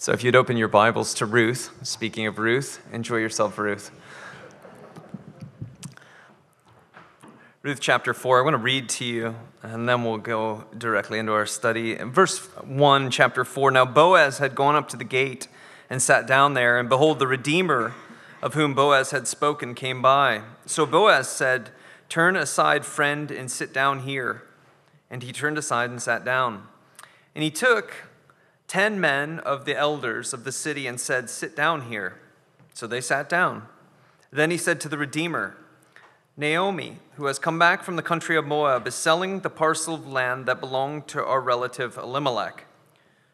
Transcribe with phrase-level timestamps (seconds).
[0.00, 3.90] So if you'd open your Bibles to Ruth, speaking of Ruth, enjoy yourself, Ruth.
[7.62, 11.32] Ruth chapter 4, I want to read to you, and then we'll go directly into
[11.32, 11.98] our study.
[11.98, 15.48] In verse 1, chapter 4 Now Boaz had gone up to the gate
[15.90, 17.92] and sat down there, and behold, the Redeemer
[18.40, 20.40] of whom Boaz had spoken came by.
[20.64, 21.72] So Boaz said,
[22.08, 24.44] Turn aside, friend, and sit down here.
[25.10, 26.68] And he turned aside and sat down.
[27.34, 28.09] And he took
[28.70, 32.20] ten men of the elders of the city and said, Sit down here.
[32.72, 33.66] So they sat down.
[34.30, 35.56] Then he said to the Redeemer,
[36.36, 40.06] Naomi, who has come back from the country of Moab, is selling the parcel of
[40.06, 42.64] land that belonged to our relative Elimelech.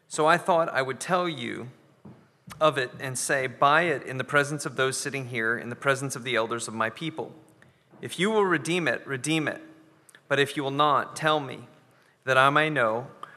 [0.07, 1.69] So I thought I would tell you
[2.59, 5.75] of it and say, Buy it in the presence of those sitting here, in the
[5.75, 7.31] presence of the elders of my people.
[8.01, 9.61] If you will redeem it, redeem it.
[10.27, 11.67] But if you will not, tell me,
[12.23, 13.05] that I may know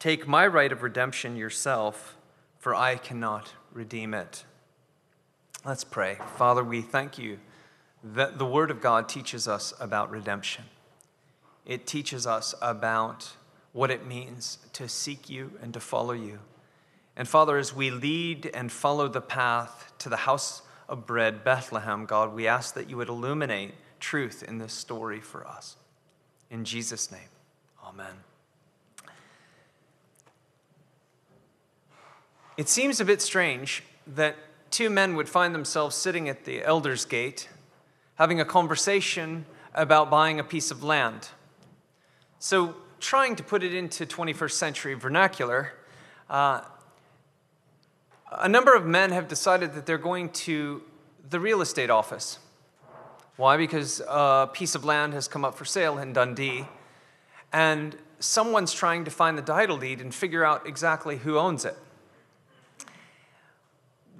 [0.00, 2.16] Take my right of redemption yourself,
[2.58, 4.44] for I cannot redeem it.
[5.62, 6.16] Let's pray.
[6.36, 7.38] Father, we thank you
[8.02, 10.64] that the Word of God teaches us about redemption.
[11.66, 13.32] It teaches us about
[13.72, 16.38] what it means to seek you and to follow you.
[17.14, 22.06] And Father, as we lead and follow the path to the house of bread, Bethlehem,
[22.06, 25.76] God, we ask that you would illuminate truth in this story for us.
[26.50, 27.28] In Jesus' name,
[27.84, 28.14] amen.
[32.60, 34.36] It seems a bit strange that
[34.70, 37.48] two men would find themselves sitting at the elder's gate
[38.16, 41.30] having a conversation about buying a piece of land.
[42.38, 45.72] So, trying to put it into 21st century vernacular,
[46.28, 46.60] uh,
[48.30, 50.82] a number of men have decided that they're going to
[51.30, 52.40] the real estate office.
[53.36, 53.56] Why?
[53.56, 56.66] Because a piece of land has come up for sale in Dundee,
[57.54, 61.78] and someone's trying to find the title deed and figure out exactly who owns it.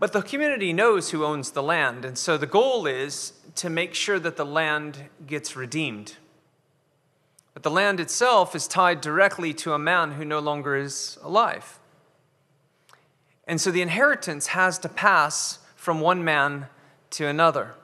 [0.00, 3.94] But the community knows who owns the land, and so the goal is to make
[3.94, 6.16] sure that the land gets redeemed.
[7.52, 11.78] But the land itself is tied directly to a man who no longer is alive.
[13.46, 16.68] And so the inheritance has to pass from one man
[17.10, 17.74] to another.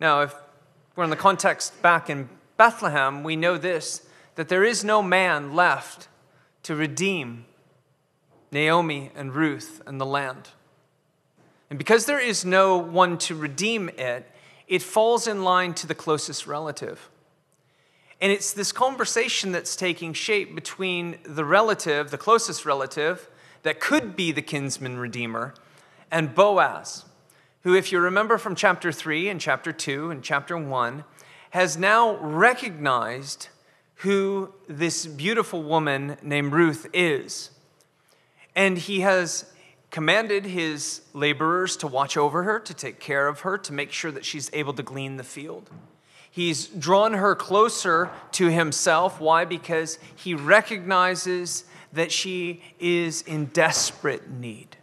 [0.00, 0.34] Now, if
[0.96, 5.54] we're in the context back in Bethlehem, we know this that there is no man
[5.54, 6.08] left
[6.64, 7.44] to redeem
[8.54, 10.48] Naomi and Ruth and the land.
[11.68, 14.30] And because there is no one to redeem it,
[14.66, 17.10] it falls in line to the closest relative.
[18.20, 23.28] And it's this conversation that's taking shape between the relative, the closest relative,
[23.64, 25.54] that could be the kinsman redeemer,
[26.10, 27.04] and Boaz,
[27.62, 31.04] who, if you remember from chapter 3 and chapter 2 and chapter 1,
[31.50, 33.48] has now recognized
[33.96, 37.50] who this beautiful woman named Ruth is.
[38.54, 39.50] And he has
[39.90, 44.10] commanded his laborers to watch over her, to take care of her, to make sure
[44.10, 45.70] that she's able to glean the field.
[46.30, 49.20] He's drawn her closer to himself.
[49.20, 49.44] Why?
[49.44, 54.76] Because he recognizes that she is in desperate need.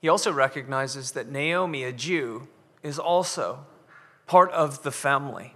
[0.00, 2.48] He also recognizes that Naomi, a Jew,
[2.82, 3.64] is also
[4.26, 5.53] part of the family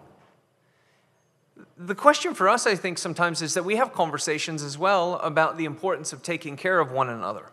[1.79, 5.57] the question for us, I think, sometimes is that we have conversations as well about
[5.57, 7.47] the importance of taking care of one another,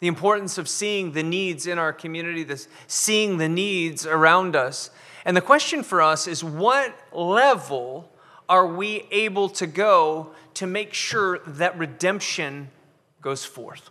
[0.00, 4.90] the importance of seeing the needs in our community, this, seeing the needs around us.
[5.24, 8.12] And the question for us is what level
[8.48, 12.70] are we able to go to make sure that redemption
[13.22, 13.90] goes forth?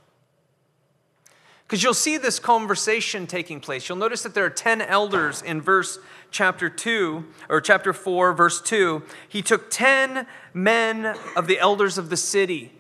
[1.66, 3.90] Because you'll see this conversation taking place.
[3.90, 5.98] You'll notice that there are 10 elders in verse
[6.36, 9.02] chapter 2, or chapter 4, verse 2.
[9.30, 12.74] He took 10 men of the elders of the city.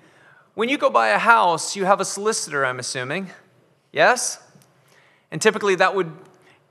[0.55, 3.29] When you go buy a house, you have a solicitor, I'm assuming.
[3.93, 4.39] Yes?
[5.31, 6.11] And typically that would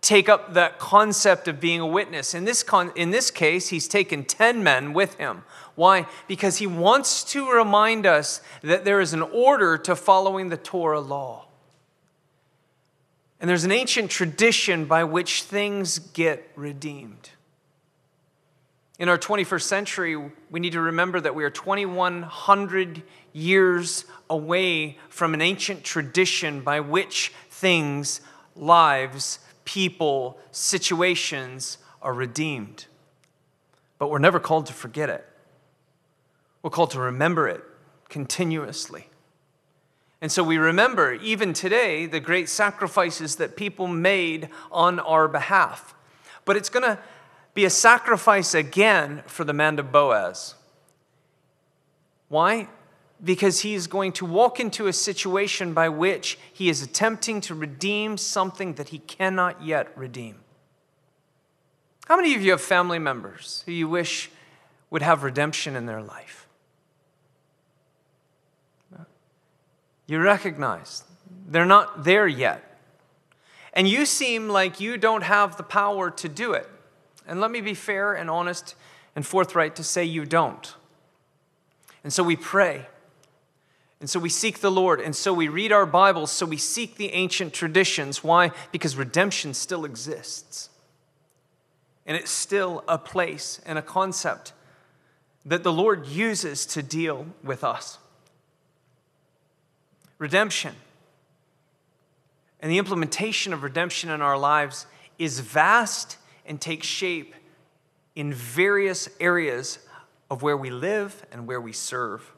[0.03, 2.35] take up that concept of being a witness.
[2.35, 5.43] In this, con- in this case, he's taken 10 men with him.
[5.77, 6.07] Why?
[6.29, 11.01] Because he wants to remind us that there is an order to following the Torah
[11.01, 11.47] law.
[13.41, 17.31] And there's an ancient tradition by which things get redeemed.
[18.99, 20.17] In our 21st century,
[20.51, 23.03] we need to remember that we are 2,100
[23.33, 28.21] years away from an ancient tradition by which things,
[28.55, 32.87] lives, people, situations are redeemed.
[33.99, 35.25] But we're never called to forget it.
[36.63, 37.65] We're called to remember it
[38.09, 39.09] continuously.
[40.25, 45.95] And so we remember, even today, the great sacrifices that people made on our behalf.
[46.47, 46.99] But it's going to
[47.53, 50.55] be a sacrifice again for the man of Boaz.
[52.29, 52.69] Why?
[53.23, 57.55] Because he is going to walk into a situation by which he is attempting to
[57.55, 60.37] redeem something that he cannot yet redeem.
[62.07, 64.31] How many of you have family members who you wish
[64.89, 66.44] would have redemption in their life?
[70.07, 71.05] You recognize
[71.47, 72.63] they're not there yet.
[73.73, 76.69] And you seem like you don't have the power to do it.
[77.27, 78.75] And let me be fair and honest
[79.17, 80.75] and forthright to say you don't.
[82.03, 82.87] And so we pray.
[84.01, 85.01] And so we seek the Lord.
[85.01, 86.31] And so we read our Bibles.
[86.31, 88.23] So we seek the ancient traditions.
[88.23, 88.53] Why?
[88.71, 90.69] Because redemption still exists.
[92.07, 94.53] And it's still a place and a concept
[95.47, 97.99] that the Lord uses to deal with us
[100.25, 100.75] redemption.
[102.59, 104.87] And the implementation of redemption in our lives
[105.19, 106.17] is vast
[106.47, 107.35] and takes shape
[108.17, 109.81] in various areas
[110.31, 112.33] of where we live and where we serve.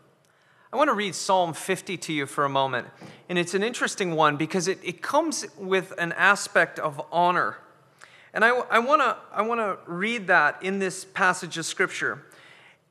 [0.73, 2.89] I want to read Psalm 50 to you for a moment.
[3.29, 7.59] And it's an interesting one because it, it comes with an aspect of honor.
[8.35, 12.27] And I, I want to I want to read that in this passage of Scripture.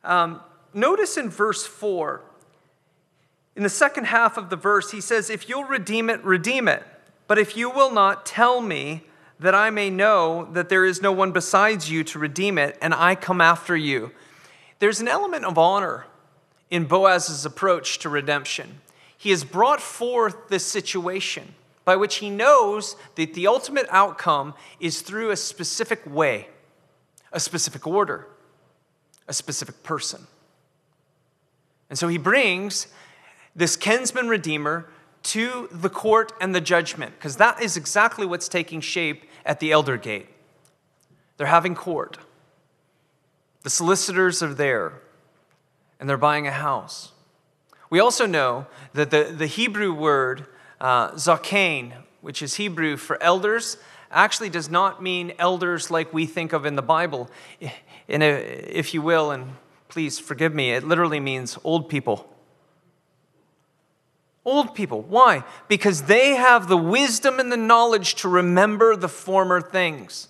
[0.05, 0.39] Um,
[0.73, 2.21] notice in verse 4
[3.55, 6.83] in the second half of the verse, he says, If you'll redeem it, redeem it.
[7.27, 9.03] But if you will not, tell me
[9.39, 12.93] that I may know that there is no one besides you to redeem it, and
[12.93, 14.11] I come after you.
[14.79, 16.05] There's an element of honor
[16.69, 18.81] in Boaz's approach to redemption.
[19.17, 21.55] He has brought forth this situation
[21.85, 26.47] by which he knows that the ultimate outcome is through a specific way,
[27.31, 28.27] a specific order,
[29.27, 30.27] a specific person.
[31.89, 32.87] And so he brings
[33.55, 34.87] this kinsman redeemer
[35.23, 39.71] to the court and the judgment, because that is exactly what's taking shape at the
[39.71, 40.27] elder gate.
[41.37, 42.17] They're having court.
[43.63, 45.01] The solicitors are there,
[45.99, 47.11] and they're buying a house.
[47.89, 50.45] We also know that the, the Hebrew word
[50.79, 53.77] uh, zakain, which is Hebrew for elders,
[54.11, 57.29] actually does not mean elders like we think of in the Bible.
[58.07, 59.53] In a, if you will, and
[59.87, 62.29] please forgive me, it literally means old people.
[64.45, 65.01] Old people.
[65.01, 65.43] Why?
[65.67, 70.27] Because they have the wisdom and the knowledge to remember the former things.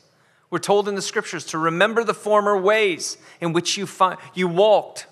[0.50, 4.48] We're told in the scriptures to remember the former ways in which you, fi- you
[4.48, 5.08] walked.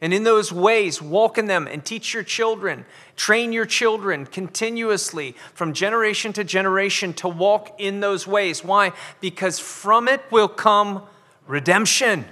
[0.00, 2.86] And in those ways, walk in them and teach your children,
[3.16, 8.64] train your children continuously from generation to generation to walk in those ways.
[8.64, 8.92] Why?
[9.20, 11.02] Because from it will come
[11.46, 12.24] redemption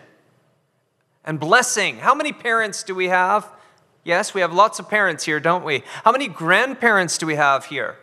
[1.24, 1.98] and blessing.
[1.98, 3.48] How many parents do we have?
[4.08, 5.82] Yes, we have lots of parents here, don't we?
[6.02, 7.98] How many grandparents do we have here?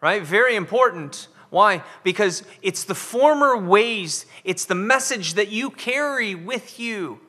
[0.00, 0.22] Right?
[0.22, 1.28] Very important.
[1.50, 1.82] Why?
[2.02, 7.20] Because it's the former ways, it's the message that you carry with you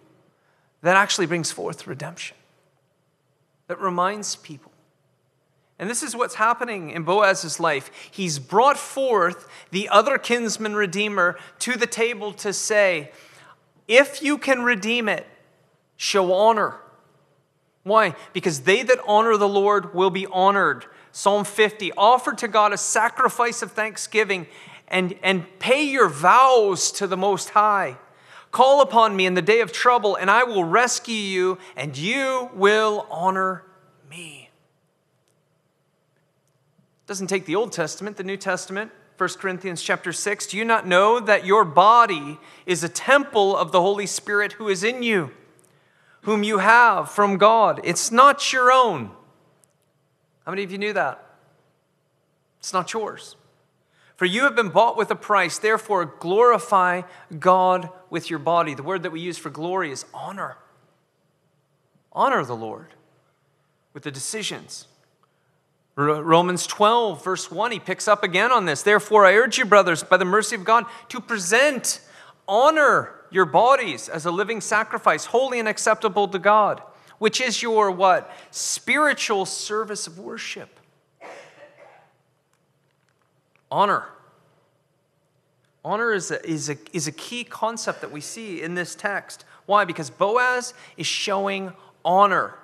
[0.82, 2.38] that actually brings forth redemption,
[3.68, 4.72] that reminds people.
[5.78, 7.92] And this is what's happening in Boaz's life.
[8.10, 13.12] He's brought forth the other kinsman redeemer to the table to say,
[13.90, 15.28] if you can redeem it,
[15.98, 16.80] show honor
[17.86, 18.16] why?
[18.34, 20.88] Because they that honor the Lord will be honored.
[21.12, 24.48] Psalm 50 offer to God a sacrifice of thanksgiving
[24.88, 27.98] and, and pay your vows to the Most High.
[28.50, 32.50] Call upon me in the day of trouble, and I will rescue you, and you
[32.56, 33.64] will honor
[34.10, 34.50] me.
[37.06, 38.92] Doesn't take the Old Testament, the New Testament.
[39.18, 43.72] 1 Corinthians chapter 6 Do you not know that your body is a temple of
[43.72, 45.32] the Holy Spirit who is in you?
[46.26, 47.80] Whom you have from God.
[47.84, 49.12] It's not your own.
[50.46, 51.24] How many of you knew that?
[52.60, 53.36] It's not yours.
[54.16, 57.04] For you have been bought with a price, therefore glorify
[57.38, 58.74] God with your body.
[58.74, 60.58] The word that we use for glory is honor.
[62.12, 62.88] Honor the Lord
[63.94, 64.88] with the decisions.
[65.96, 68.82] Romans 12, verse 1, he picks up again on this.
[68.82, 72.02] Therefore, I urge you, brothers, by the mercy of God, to present
[72.48, 76.82] honor your bodies as a living sacrifice, holy and acceptable to God,
[77.18, 78.32] which is your what?
[78.52, 80.80] Spiritual service of worship.
[83.72, 84.06] Honor.
[85.84, 89.46] Honor is a, is, a, is a key concept that we see in this text.
[89.66, 89.86] Why?
[89.86, 92.56] Because Boaz is showing honor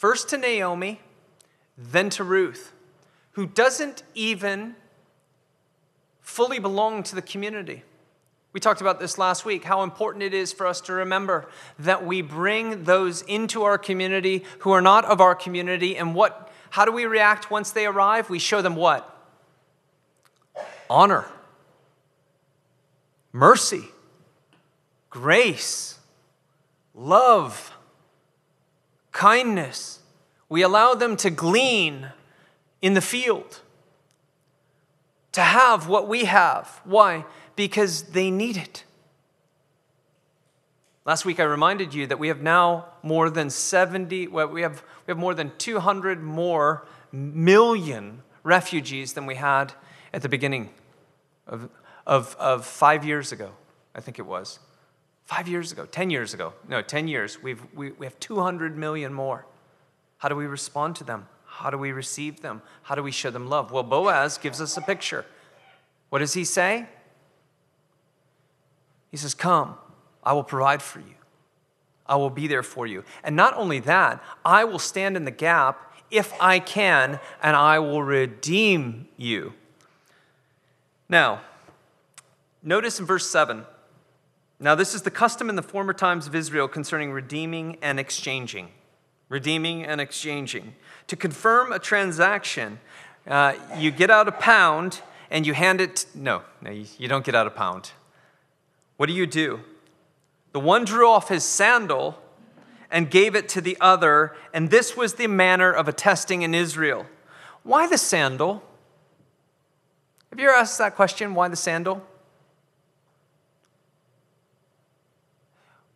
[0.00, 0.98] First to Naomi,
[1.76, 2.72] then to Ruth,
[3.32, 4.74] who doesn't even
[6.22, 7.82] fully belong to the community.
[8.52, 12.04] We talked about this last week how important it is for us to remember that
[12.04, 16.84] we bring those into our community who are not of our community and what how
[16.84, 18.30] do we react once they arrive?
[18.30, 19.06] We show them what?
[20.88, 21.26] Honor.
[23.32, 23.88] Mercy.
[25.10, 25.98] Grace.
[26.94, 27.76] Love.
[29.12, 29.98] Kindness.
[30.48, 32.12] We allow them to glean
[32.80, 33.60] in the field.
[35.32, 36.80] To have what we have.
[36.84, 37.24] Why?
[37.60, 38.84] Because they need it.
[41.04, 44.82] Last week I reminded you that we have now more than 70, well, we have,
[45.06, 49.74] we have more than 200 more million refugees than we had
[50.14, 50.70] at the beginning
[51.46, 51.68] of,
[52.06, 53.50] of, of five years ago,
[53.94, 54.58] I think it was.
[55.26, 59.12] Five years ago, 10 years ago, no, 10 years, we've, we, we have 200 million
[59.12, 59.44] more.
[60.16, 61.28] How do we respond to them?
[61.44, 62.62] How do we receive them?
[62.84, 63.70] How do we show them love?
[63.70, 65.26] Well, Boaz gives us a picture.
[66.08, 66.86] What does he say?
[69.10, 69.76] He says, Come,
[70.22, 71.14] I will provide for you.
[72.06, 73.04] I will be there for you.
[73.22, 77.78] And not only that, I will stand in the gap if I can, and I
[77.78, 79.52] will redeem you.
[81.08, 81.40] Now,
[82.62, 83.64] notice in verse 7.
[84.58, 88.68] Now, this is the custom in the former times of Israel concerning redeeming and exchanging.
[89.28, 90.74] Redeeming and exchanging.
[91.06, 92.80] To confirm a transaction,
[93.26, 95.00] uh, you get out a pound
[95.30, 96.06] and you hand it.
[96.14, 97.92] No, no, you don't get out a pound.
[99.00, 99.60] What do you do?
[100.52, 102.18] The one drew off his sandal
[102.90, 107.06] and gave it to the other, and this was the manner of attesting in Israel.
[107.62, 108.62] Why the sandal?
[110.28, 111.34] Have you ever asked that question?
[111.34, 112.06] Why the sandal?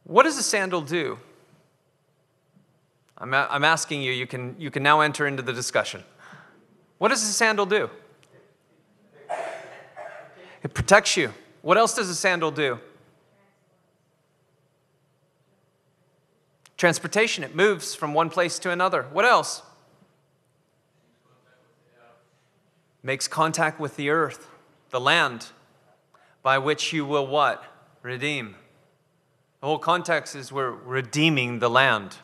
[0.05, 1.19] What does a sandal do?
[3.19, 6.03] I'm, a- I'm asking you, you can, you can now enter into the discussion.
[6.97, 7.91] What does a sandal do?
[10.63, 11.35] It protects you.
[11.61, 12.81] What else does a sandal do?
[16.85, 19.05] Transportation, it moves from one place to another.
[19.05, 19.63] What else?
[23.03, 24.51] Makes contact with the earth,
[24.91, 25.47] the land,
[26.43, 27.65] by which you will what?
[28.03, 28.57] Redeem.
[29.63, 32.17] The whole context is we're redeeming the land.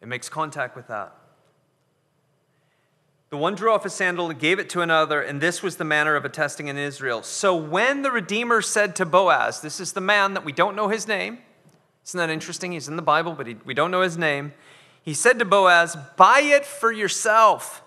[0.00, 1.12] It makes contact with that.
[3.30, 5.84] The one drew off a sandal and gave it to another, and this was the
[5.84, 7.24] manner of attesting in Israel.
[7.24, 10.86] So when the Redeemer said to Boaz, This is the man that we don't know
[10.86, 11.38] his name,
[12.04, 12.72] isn't that interesting?
[12.72, 14.52] He's in the Bible, but he, we don't know his name.
[15.02, 17.82] He said to Boaz, Buy it for yourself.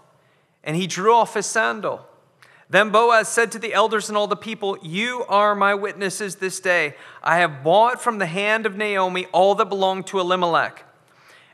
[0.64, 2.08] And he drew off his sandal.
[2.70, 6.60] Then Boaz said to the elders and all the people, You are my witnesses this
[6.60, 6.96] day.
[7.22, 10.86] I have bought from the hand of Naomi all that belonged to Elimelech,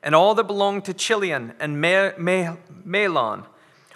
[0.02, 3.46] and all that belonged to Chilion and Mahlon.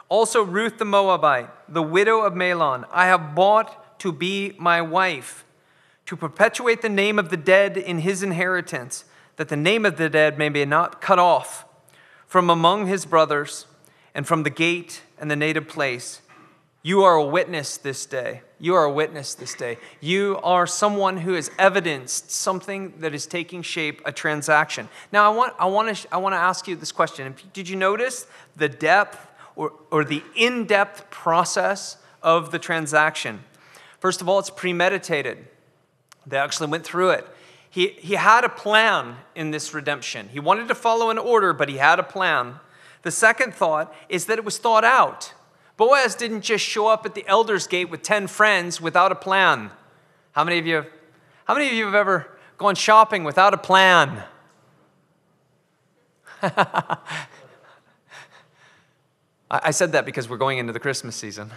[0.10, 5.46] Also Ruth the Moabite, the widow of Mahlon, I have bought to be my wife
[6.06, 9.06] to perpetuate the name of the dead in his inheritance,
[9.38, 11.66] that the name of the dead may be not cut off
[12.28, 13.68] from among his brothers
[14.14, 16.22] and from the gate and the native place.
[16.82, 18.42] You are a witness this day.
[18.60, 19.78] You are a witness this day.
[20.02, 24.90] You are someone who has evidenced something that is taking shape, a transaction.
[25.12, 27.36] Now, I want, I want, to, I want to ask you this question.
[27.54, 33.44] Did you notice the depth or, or the in depth process of the transaction?
[34.00, 35.48] First of all, it's premeditated.
[36.26, 37.28] They actually went through it.
[37.70, 40.30] He, he had a plan in this redemption.
[40.30, 42.60] He wanted to follow an order, but he had a plan.
[43.02, 45.34] The second thought is that it was thought out.
[45.76, 49.72] Boaz didn't just show up at the elder's gate with 10 friends without a plan.
[50.34, 50.86] How many of you,
[51.46, 52.28] how many of you have ever
[52.58, 54.24] gone shopping without a plan?
[59.50, 61.50] I said that because we're going into the Christmas season.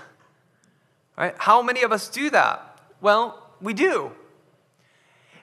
[1.16, 1.34] All right?
[1.38, 2.80] How many of us do that?
[3.00, 4.12] Well, we do.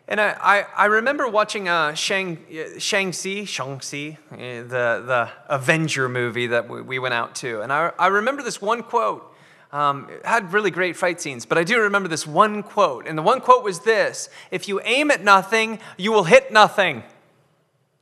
[0.08, 2.38] And I, I, I remember watching uh, Shang,
[2.78, 7.62] Shang-Chi, Shang-Chi, the, the Avenger movie that we, we went out to.
[7.62, 9.30] And I, I remember this one quote.
[9.72, 13.08] Um, had really great fight scenes, but I do remember this one quote.
[13.08, 17.02] And the one quote was this If you aim at nothing, you will hit nothing.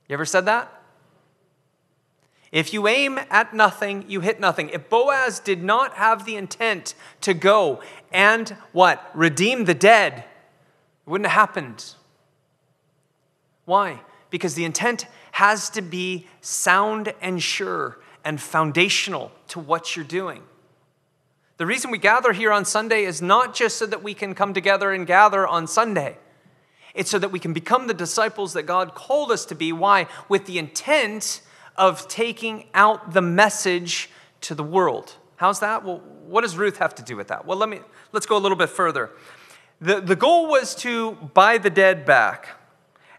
[0.09, 0.69] You ever said that?
[2.51, 4.67] If you aim at nothing, you hit nothing.
[4.69, 7.81] If Boaz did not have the intent to go
[8.11, 9.09] and what?
[9.13, 10.25] Redeem the dead,
[11.05, 11.95] it wouldn't have happened.
[13.65, 14.01] Why?
[14.29, 20.43] Because the intent has to be sound and sure and foundational to what you're doing.
[21.57, 24.53] The reason we gather here on Sunday is not just so that we can come
[24.53, 26.17] together and gather on Sunday.
[26.93, 29.71] It's so that we can become the disciples that God called us to be.
[29.71, 30.07] Why?
[30.27, 31.41] With the intent
[31.77, 34.09] of taking out the message
[34.41, 35.15] to the world.
[35.37, 35.83] How's that?
[35.85, 37.45] Well, what does Ruth have to do with that?
[37.45, 37.79] Well, let me
[38.11, 39.11] let's go a little bit further.
[39.81, 42.49] The, the goal was to buy the dead back.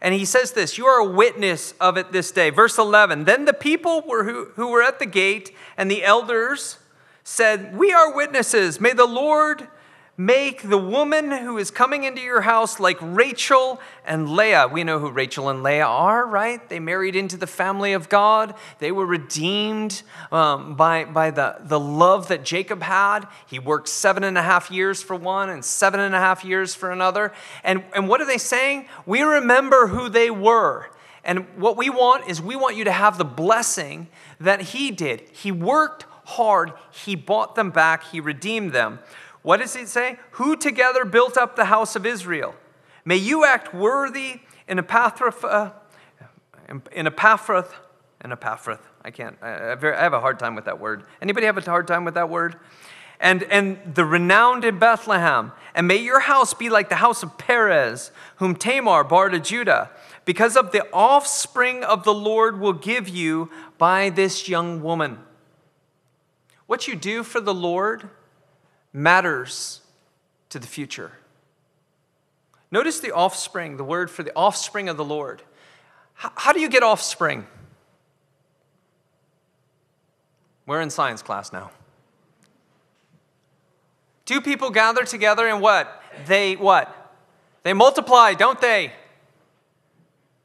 [0.01, 2.51] And he says this You are a witness of it this day.
[2.51, 6.79] Verse 11 Then the people were who, who were at the gate and the elders
[7.25, 8.81] said, We are witnesses.
[8.81, 9.69] May the Lord
[10.17, 14.69] make the woman who is coming into your house like Rachel and Leah.
[14.69, 16.67] We know who Rachel and Leah are, right?
[16.69, 18.55] They married into the family of God.
[18.79, 23.27] They were redeemed um, by, by the, the love that Jacob had.
[23.47, 26.75] He worked seven and a half years for one and seven and a half years
[26.75, 27.33] for another.
[27.65, 28.89] And, and what are they saying?
[29.07, 30.91] We remember who they were.
[31.25, 34.09] And what we want is we want you to have the blessing
[34.41, 35.23] that he did.
[35.33, 38.99] He worked hard, he bought them back, he redeemed them.
[39.43, 40.19] What does it say?
[40.33, 42.55] Who together built up the house of Israel?
[43.05, 45.71] May you act worthy in Epaphrath, uh,
[46.93, 47.73] in Epaphrath,
[48.25, 48.79] in Epaphrath.
[49.05, 51.05] I can't, I have a hard time with that word.
[51.21, 52.57] Anybody have a hard time with that word?
[53.19, 55.53] And, and the renowned in Bethlehem.
[55.75, 59.91] And may your house be like the house of Perez, whom Tamar bore to Judah,
[60.25, 65.19] because of the offspring of the Lord will give you by this young woman.
[66.67, 68.09] What you do for the Lord
[68.93, 69.81] matters
[70.51, 71.13] to the future.
[72.71, 75.43] Notice the offspring, the word for the offspring of the Lord.
[76.15, 77.47] How, do you get offspring?
[80.67, 81.71] We're in science class now.
[84.25, 86.03] Two people gather together and what?
[86.27, 87.15] They what?
[87.63, 88.93] They multiply, don't they?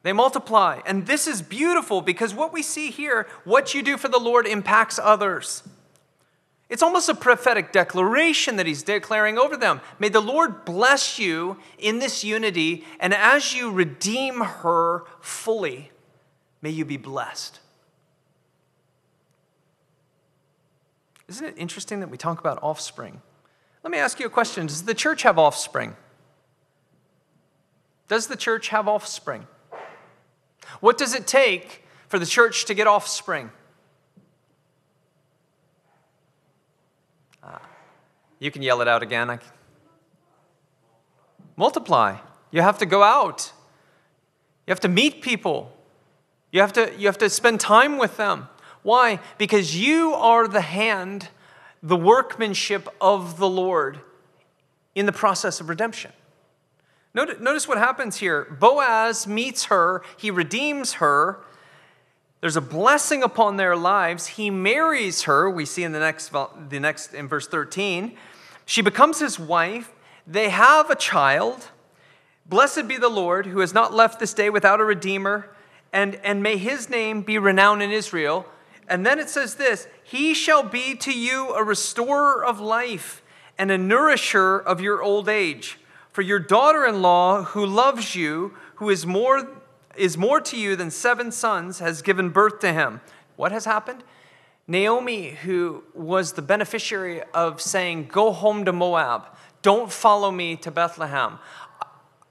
[0.04, 0.82] They multiply.
[0.86, 4.48] And this is beautiful because what we see here, what you do for the Lord
[4.48, 5.64] impacts others.
[6.70, 9.80] It's almost a prophetic declaration that he's declaring over them.
[10.00, 15.92] May the Lord bless you in this unity, and as you redeem her fully,
[16.62, 17.60] may you be blessed.
[21.30, 23.22] Isn't it interesting that we talk about offspring?
[23.84, 25.96] Let me ask you a question Does the church have offspring?
[28.10, 29.48] Does the church have offspring?
[30.80, 33.52] What does it take for the church to get offspring?
[38.40, 39.40] You can yell it out again.
[41.56, 42.18] Multiply.
[42.52, 43.52] You have to go out.
[44.66, 45.72] You have to meet people.
[46.52, 48.48] You have to, you have to spend time with them.
[48.84, 49.20] Why?
[49.38, 51.30] Because you are the hand,
[51.82, 54.00] the workmanship of the Lord
[54.96, 56.12] in the process of redemption.
[57.14, 58.46] Notice what happens here.
[58.60, 61.40] Boaz meets her, he redeems her,
[62.42, 64.28] there's a blessing upon their lives.
[64.28, 66.32] He marries her, we see in the next,
[66.70, 68.16] the next in verse 13.
[68.66, 69.92] She becomes his wife.
[70.28, 71.70] They have a child.
[72.46, 75.50] Blessed be the Lord who has not left this day without a redeemer,
[75.92, 78.46] and, and may his name be renowned in Israel.
[78.88, 83.24] And then it says this He shall be to you a restorer of life
[83.58, 85.80] and a nourisher of your old age.
[86.12, 89.57] For your daughter in law, who loves you, who is more
[89.98, 93.02] is more to you than seven sons, has given birth to him.
[93.36, 94.04] What has happened?
[94.68, 99.28] Naomi, who was the beneficiary of saying, Go home to Moab,
[99.62, 101.40] don't follow me to Bethlehem.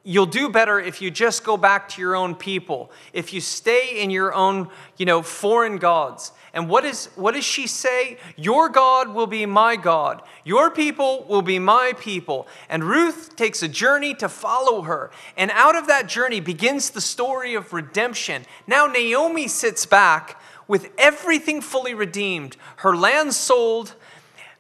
[0.09, 4.01] You'll do better if you just go back to your own people, if you stay
[4.01, 6.31] in your own, you know, foreign gods.
[6.55, 8.19] And what, is, what does she say?
[8.37, 10.23] Your God will be my God.
[10.45, 12.47] Your people will be my people.
[12.69, 15.11] And Ruth takes a journey to follow her.
[15.37, 18.45] And out of that journey begins the story of redemption.
[18.69, 23.97] Now Naomi sits back with everything fully redeemed, her land sold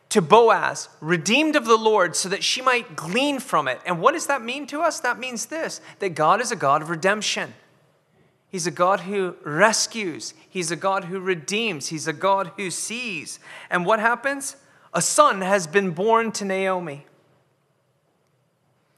[0.08, 3.80] to Boaz, redeemed of the Lord, so that she might glean from it.
[3.84, 5.00] And what does that mean to us?
[5.00, 7.54] That means this that God is a God of redemption.
[8.48, 10.32] He's a God who rescues.
[10.48, 11.88] He's a God who redeems.
[11.88, 13.38] He's a God who sees.
[13.68, 14.56] And what happens?
[14.94, 17.04] A son has been born to Naomi.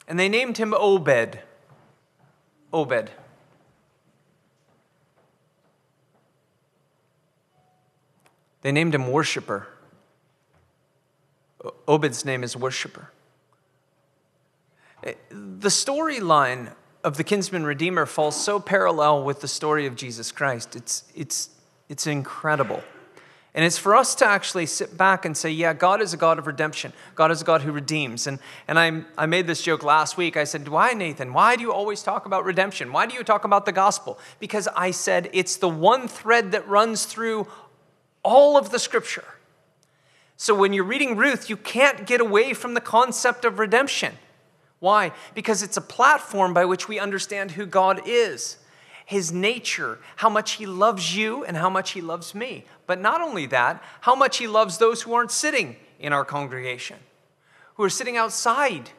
[0.07, 1.41] And they named him Obed.
[2.73, 3.11] Obed.
[8.63, 9.67] They named him worshiper.
[11.87, 13.11] Obed's name is worshiper.
[15.05, 16.73] Eh, the storyline
[17.05, 20.77] of the kinsman redeemer falls so parallel with the story of Jesus Christ.
[20.77, 21.51] It's, it's,
[21.89, 22.83] it's incredible.
[23.55, 26.39] And it's for us to actually sit back and say, yeah, God is a God
[26.39, 26.93] of redemption.
[27.15, 28.27] God is a God who redeems.
[28.27, 30.37] And, and I, I made this joke last week.
[30.37, 31.33] I said, why, Nathan?
[31.33, 32.93] Why do you always talk about redemption?
[32.93, 34.19] Why do you talk about the gospel?
[34.39, 37.49] Because I said it's the one thread that runs through
[38.23, 39.25] all of the scripture.
[40.41, 44.15] So when you're reading Ruth, you can't get away from the concept of redemption.
[44.79, 45.13] Why?
[45.35, 48.57] Because it's a platform by which we understand who God is.
[49.09, 52.67] his nature, how much he loves you and how much he loves me.
[52.87, 56.99] But not only that, how much he loves those who aren't sitting in our congregation,
[57.77, 58.91] who are sitting outside,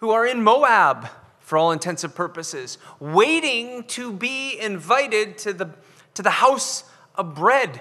[0.00, 5.70] who are in Moab for all intents and purposes, waiting to be invited to the,
[6.12, 7.80] to the house of bread.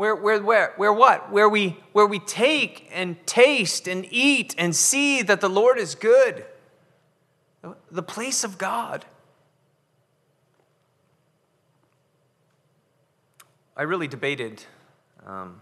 [0.00, 1.30] Where, where, where, where what?
[1.30, 5.94] Where we, where we take and taste and eat and see that the Lord is
[5.94, 6.46] good.
[7.90, 9.04] The place of God.
[13.76, 14.64] I really debated
[15.26, 15.60] um,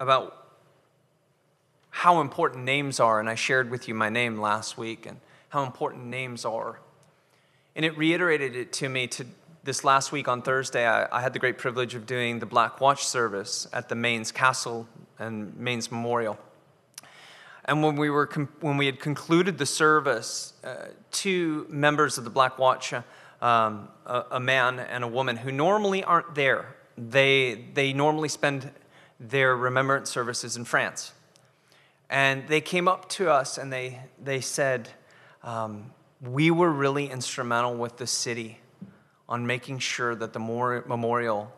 [0.00, 0.48] about
[1.90, 5.62] how important names are, and I shared with you my name last week and how
[5.62, 6.80] important names are.
[7.76, 9.26] And it reiterated it to me to
[9.66, 10.86] this last week on Thursday.
[10.86, 14.30] I, I had the great privilege of doing the Black Watch service at the Mains
[14.30, 14.86] Castle
[15.18, 16.38] and Mains Memorial.
[17.64, 22.30] And when we, were when we had concluded the service, uh, two members of the
[22.30, 22.94] Black Watch
[23.42, 26.76] um, a, a, man and a woman who normally aren't there.
[26.96, 28.70] They, they normally spend
[29.18, 31.12] their remembrance services in France.
[32.08, 34.90] And they came up to us and they, they said,
[35.42, 35.90] um,
[36.22, 38.60] We were really instrumental with the city
[39.28, 41.52] on making sure that the memorial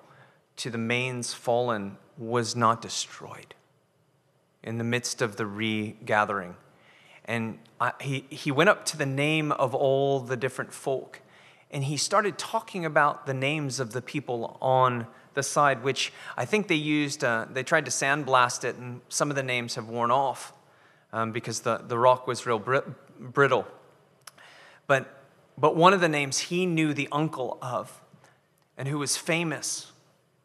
[0.56, 3.54] to the Mains fallen was not destroyed
[4.62, 6.56] in the midst of the regathering.
[7.24, 11.20] And I, he, he went up to the name of all the different folk
[11.70, 16.44] and he started talking about the names of the people on the side, which I
[16.44, 19.88] think they used, uh, they tried to sandblast it, and some of the names have
[19.88, 20.52] worn off
[21.12, 22.58] um, because the, the rock was real
[23.20, 23.66] brittle.
[24.86, 25.17] But,
[25.58, 28.00] but one of the names he knew the uncle of,
[28.76, 29.90] and who was famous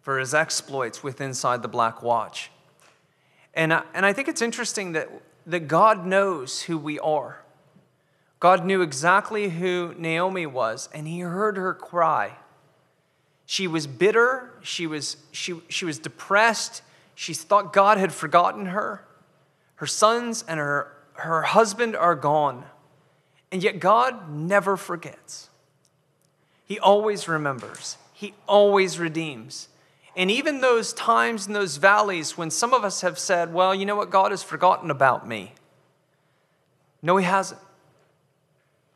[0.02, 2.52] for his exploits with inside the Black Watch.
[3.54, 5.10] And I, and I think it's interesting that,
[5.46, 7.44] that God knows who we are.
[8.40, 12.38] God knew exactly who Naomi was, and he heard her cry.
[13.46, 16.82] She was bitter, she was, she, she was depressed,
[17.14, 19.06] she thought God had forgotten her.
[19.76, 22.66] Her sons and her, her husband are gone.
[23.54, 25.52] And yet God never forgets.
[26.66, 29.70] He always remembers, He always redeems.
[30.16, 33.86] And even those times in those valleys when some of us have said, well, you
[33.86, 35.54] know what, God has forgotten about me.
[37.04, 37.62] No, He hasn't.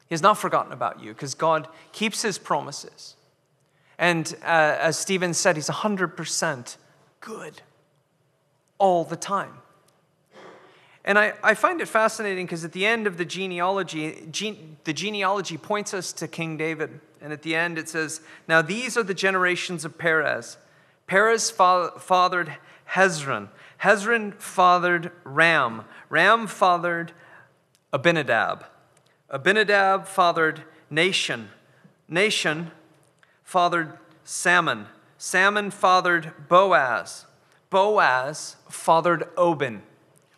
[0.10, 3.16] He has not forgotten about you because God keeps his promises.
[4.00, 6.78] And uh, as Stephen said, he's 100%
[7.20, 7.62] good
[8.80, 9.54] all the time.
[11.08, 14.92] And I, I find it fascinating because at the end of the genealogy, gene, the
[14.92, 17.00] genealogy points us to King David.
[17.22, 20.58] And at the end it says, Now these are the generations of Perez.
[21.08, 22.58] Perez fa- fathered
[22.90, 23.48] Hezron.
[23.82, 25.86] Hezron fathered Ram.
[26.10, 27.14] Ram fathered
[27.94, 28.66] Abinadab.
[29.30, 31.46] Abinadab fathered Nahshon.
[32.12, 32.72] Nahshon
[33.46, 34.88] fathered Salmon.
[35.18, 37.26] Salmon fathered Boaz.
[37.70, 39.84] Boaz fathered Oban.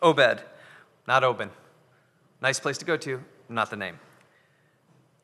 [0.01, 0.41] Obed,
[1.09, 1.49] not Oban.
[2.39, 3.99] Nice place to go to, not the name.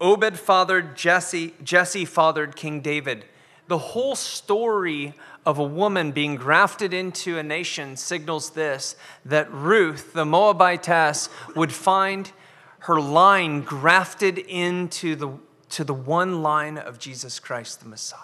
[0.02, 1.54] Obed fathered Jesse.
[1.64, 3.24] Jesse fathered King David.
[3.68, 5.14] The whole story
[5.46, 8.96] of a woman being grafted into a nation signals this
[9.26, 12.32] that Ruth, the Moabitess, would find
[12.80, 15.38] her line grafted into the,
[15.70, 18.20] to the one line of Jesus Christ the Messiah.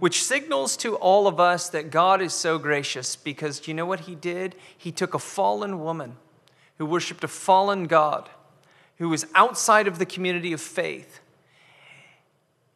[0.00, 4.00] Which signals to all of us that God is so gracious because you know what
[4.00, 4.56] He did?
[4.76, 6.16] He took a fallen woman
[6.80, 8.30] who worshiped a fallen God,
[8.96, 11.20] who was outside of the community of faith,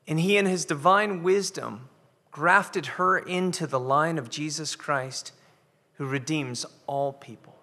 [0.07, 1.89] and He, in His divine wisdom,
[2.31, 5.33] grafted her into the line of Jesus Christ
[5.95, 7.57] who redeems all people.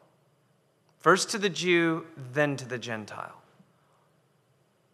[0.98, 3.44] First to the Jew, then to the Gentile.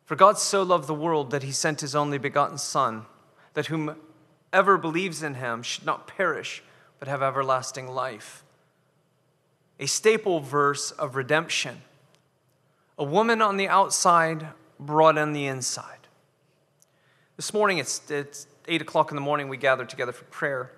[0.04, 3.06] For God so loved the world that he sent his only begotten Son,
[3.54, 6.62] that whomever believes in him should not perish,
[7.00, 8.44] but have everlasting life.
[9.80, 11.82] A staple verse of redemption.
[12.98, 14.48] A woman on the outside
[14.80, 16.08] brought in the inside.
[17.36, 20.72] This morning, it's, it's 8 o'clock in the morning, we gather together for prayer.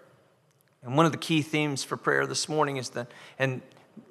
[0.84, 3.08] And one of the key themes for prayer this morning is that,
[3.38, 3.62] and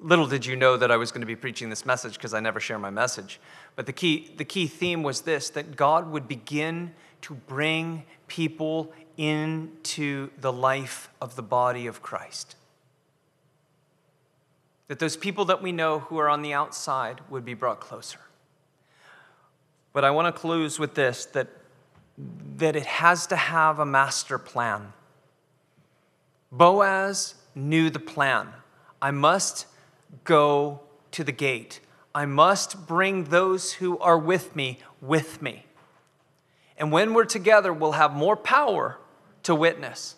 [0.01, 2.39] little did you know that I was going to be preaching this message because I
[2.39, 3.39] never share my message.
[3.75, 8.91] But the key, the key theme was this that God would begin to bring people
[9.17, 12.55] into the life of the body of Christ.
[14.89, 18.19] That those people that we know who are on the outside would be brought closer.
[19.93, 21.47] But I want to close with this that,
[22.57, 24.91] that it has to have a master plan.
[26.51, 28.49] Boaz knew the plan.
[29.01, 29.65] I must
[30.23, 31.79] go to the gate.
[32.13, 35.65] I must bring those who are with me with me.
[36.77, 38.97] And when we're together, we'll have more power
[39.43, 40.15] to witness.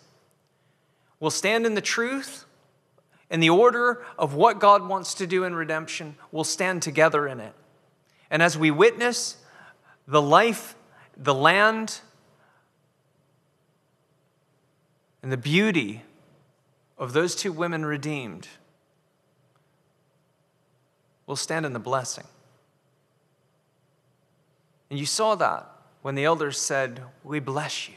[1.20, 2.46] We'll stand in the truth,
[3.32, 6.16] in the order of what God wants to do in redemption.
[6.30, 7.54] We'll stand together in it.
[8.30, 9.38] And as we witness
[10.06, 10.76] the life,
[11.16, 12.00] the land,
[15.22, 16.02] and the beauty
[16.98, 18.48] of those two women redeemed,
[21.26, 22.26] we'll stand in the blessing.
[24.90, 25.70] And you saw that
[26.02, 27.94] when the elders said, We bless you.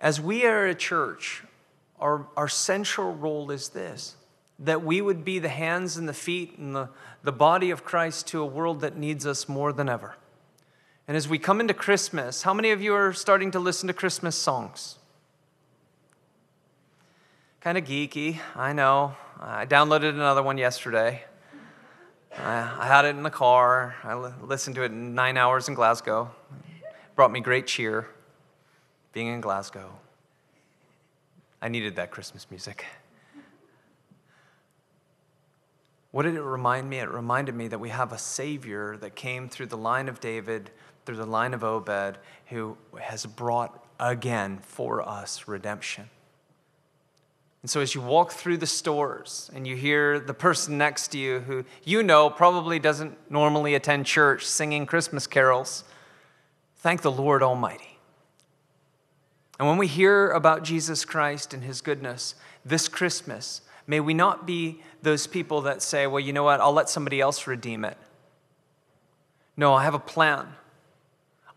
[0.00, 1.42] As we are a church,
[2.00, 4.16] our, our central role is this
[4.58, 6.88] that we would be the hands and the feet and the,
[7.22, 10.16] the body of Christ to a world that needs us more than ever.
[11.06, 13.92] And as we come into Christmas, how many of you are starting to listen to
[13.92, 14.98] Christmas songs?
[17.60, 19.14] Kind of geeky, I know.
[19.38, 21.22] I downloaded another one yesterday.
[22.38, 23.94] I had it in the car.
[24.02, 26.30] I listened to it in nine hours in Glasgow.
[26.80, 28.08] It brought me great cheer
[29.12, 29.90] being in Glasgow.
[31.60, 32.84] I needed that Christmas music.
[36.10, 36.98] What did it remind me?
[36.98, 40.70] It reminded me that we have a Savior that came through the line of David,
[41.04, 46.08] through the line of Obed, who has brought again for us redemption.
[47.62, 51.18] And so, as you walk through the stores and you hear the person next to
[51.18, 55.84] you who you know probably doesn't normally attend church singing Christmas carols,
[56.76, 57.95] thank the Lord Almighty.
[59.58, 64.46] And when we hear about Jesus Christ and his goodness this Christmas, May we not
[64.46, 67.96] be those people that say, well, you know what, I'll let somebody else redeem it.
[69.56, 70.48] No, I have a plan.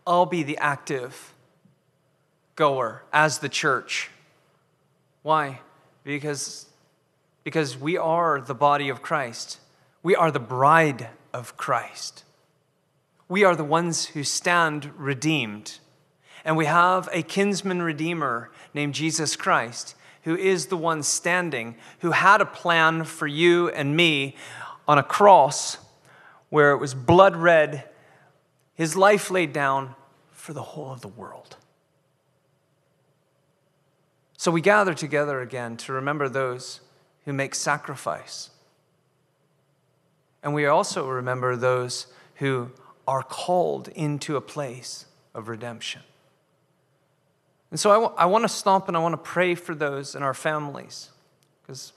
[0.06, 1.34] I'll be the active
[2.54, 4.10] goer as the church.
[5.22, 5.60] Why?
[6.04, 6.66] Because,
[7.42, 9.58] because we are the body of Christ.
[10.02, 12.24] We are the bride of Christ.
[13.28, 15.79] We are the ones who stand redeemed.
[16.44, 22.10] And we have a kinsman redeemer named Jesus Christ who is the one standing, who
[22.10, 24.36] had a plan for you and me
[24.86, 25.78] on a cross
[26.50, 27.88] where it was blood red,
[28.74, 29.94] his life laid down
[30.32, 31.56] for the whole of the world.
[34.36, 36.80] So we gather together again to remember those
[37.24, 38.50] who make sacrifice.
[40.42, 42.70] And we also remember those who
[43.06, 46.02] are called into a place of redemption.
[47.70, 50.14] And so I, w- I want to stop and I want to pray for those
[50.14, 51.10] in our families
[51.62, 51.92] because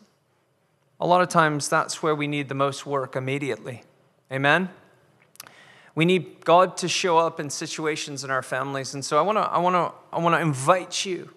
[0.99, 3.83] a lot of times that's where we need the most work immediately.
[4.31, 4.69] Amen?
[5.95, 8.93] We need God to show up in situations in our families.
[8.93, 11.29] And so I want to I want to I want to invite you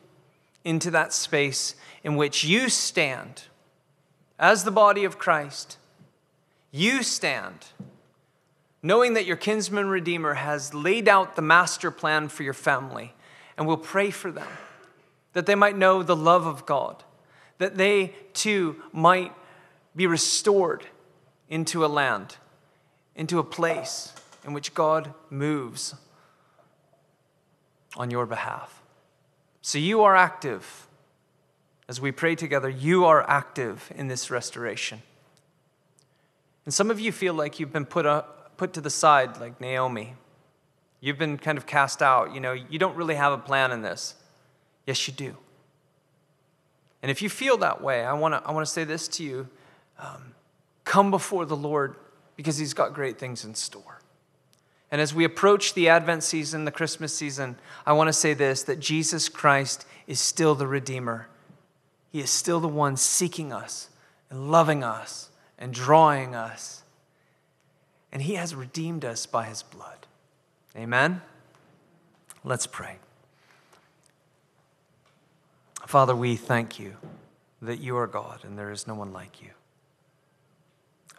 [0.65, 3.45] into that space in which you stand
[4.39, 5.79] as the body of Christ.
[6.71, 7.67] You stand
[8.83, 13.13] knowing that your kinsman redeemer has laid out the master plan for your family
[13.57, 14.49] and we'll pray for them
[15.33, 17.05] that they might know the love of God,
[17.59, 19.35] that they too might
[19.95, 20.87] be restored
[21.49, 22.37] into a land,
[23.15, 24.13] into a place
[24.45, 25.95] in which God moves
[27.97, 28.83] on your behalf.
[29.63, 30.87] So you are active.
[31.89, 35.03] As we pray together, you are active in this restoration.
[36.65, 39.61] And some of you feel like you've been put, up, put to the side, like
[39.61, 40.15] Naomi.
[41.07, 42.35] You've been kind of cast out.
[42.35, 44.17] You know, you don't really have a plan in this.
[44.89, 45.37] Yes, you do.
[47.01, 49.49] And if you feel that way, I want to I wanna say this to you
[50.01, 50.35] um,
[50.83, 51.95] come before the Lord
[52.35, 54.01] because He's got great things in store.
[54.91, 58.65] And as we approach the Advent season, the Christmas season, I want to say this
[58.65, 61.29] that Jesus Christ is still the Redeemer.
[62.11, 63.91] He is still the one seeking us
[64.29, 66.83] and loving us and drawing us.
[68.11, 70.06] And He has redeemed us by His blood.
[70.77, 71.23] Amen?
[72.45, 72.97] Let's pray.
[75.87, 76.97] Father, we thank you
[77.63, 79.51] that you are God and there is no one like you.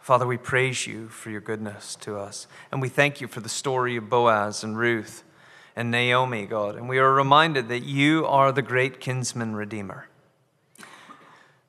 [0.00, 2.46] Father, we praise you for your goodness to us.
[2.70, 5.24] And we thank you for the story of Boaz and Ruth
[5.74, 6.76] and Naomi, God.
[6.76, 10.06] And we are reminded that you are the great kinsman redeemer.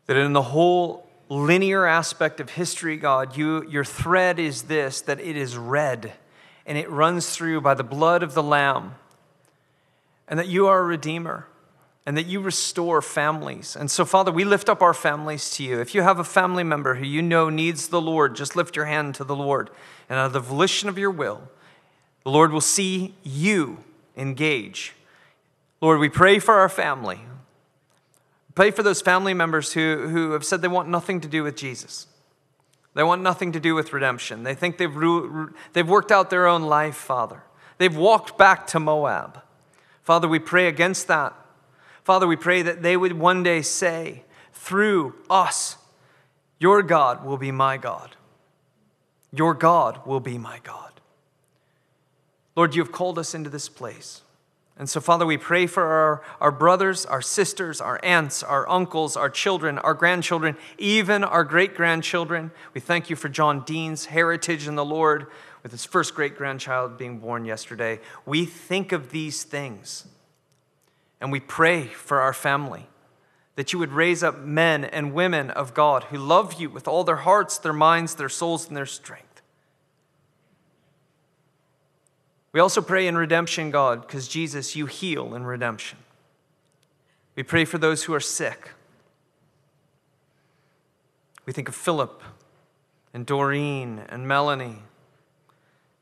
[0.05, 5.19] That in the whole linear aspect of history, God, you, your thread is this that
[5.19, 6.13] it is red
[6.69, 8.93] and it runs through by the blood of the Lamb,
[10.27, 11.47] and that you are a Redeemer,
[12.05, 13.75] and that you restore families.
[13.75, 15.81] And so, Father, we lift up our families to you.
[15.81, 18.85] If you have a family member who you know needs the Lord, just lift your
[18.85, 19.71] hand to the Lord,
[20.07, 21.41] and out of the volition of your will,
[22.23, 23.79] the Lord will see you
[24.15, 24.93] engage.
[25.81, 27.21] Lord, we pray for our family.
[28.53, 31.55] Pray for those family members who, who have said they want nothing to do with
[31.55, 32.05] Jesus.
[32.99, 34.43] They want nothing to do with redemption.
[34.43, 34.93] They think they've,
[35.71, 37.43] they've worked out their own life, Father.
[37.77, 39.41] They've walked back to Moab.
[40.03, 41.33] Father, we pray against that.
[42.03, 45.77] Father, we pray that they would one day say, through us,
[46.59, 48.17] your God will be my God.
[49.31, 50.91] Your God will be my God.
[52.53, 54.23] Lord, you have called us into this place.
[54.79, 59.17] And so, Father, we pray for our, our brothers, our sisters, our aunts, our uncles,
[59.17, 62.51] our children, our grandchildren, even our great grandchildren.
[62.73, 65.27] We thank you for John Dean's heritage in the Lord
[65.63, 67.99] with his first great grandchild being born yesterday.
[68.25, 70.07] We think of these things
[71.19, 72.87] and we pray for our family
[73.55, 77.03] that you would raise up men and women of God who love you with all
[77.03, 79.28] their hearts, their minds, their souls, and their strength.
[82.51, 85.99] We also pray in redemption, God, because Jesus, you heal in redemption.
[87.35, 88.71] We pray for those who are sick.
[91.45, 92.21] We think of Philip
[93.13, 94.83] and Doreen and Melanie.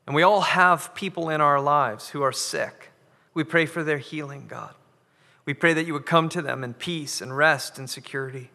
[0.06, 2.90] And we all have people in our lives who are sick.
[3.34, 4.74] We pray for their healing, God.
[5.44, 8.50] We pray that you would come to them in peace and rest and security.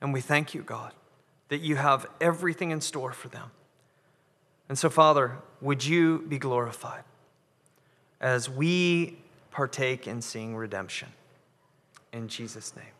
[0.00, 0.92] And we thank you, God,
[1.48, 3.50] that you have everything in store for them.
[4.68, 7.04] And so, Father, would you be glorified
[8.20, 9.18] as we
[9.50, 11.08] partake in seeing redemption?
[12.12, 12.97] In Jesus' name.